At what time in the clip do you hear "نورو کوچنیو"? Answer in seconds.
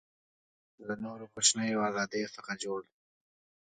1.03-1.83